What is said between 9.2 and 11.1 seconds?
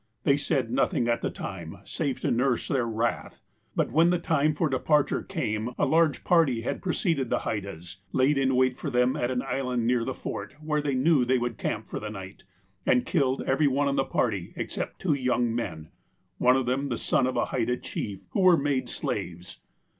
an island near the Fort, where they